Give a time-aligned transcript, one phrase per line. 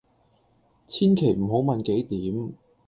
[0.87, 2.53] 千祈唔好問幾點